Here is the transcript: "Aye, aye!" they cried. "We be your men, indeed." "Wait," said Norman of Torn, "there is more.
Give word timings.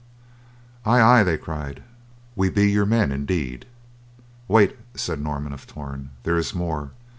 "Aye, 0.83 0.99
aye!" 0.99 1.23
they 1.23 1.37
cried. 1.37 1.83
"We 2.35 2.49
be 2.49 2.67
your 2.71 2.87
men, 2.87 3.11
indeed." 3.11 3.67
"Wait," 4.47 4.75
said 4.95 5.21
Norman 5.21 5.53
of 5.53 5.67
Torn, 5.67 6.09
"there 6.23 6.39
is 6.39 6.55
more. 6.55 6.89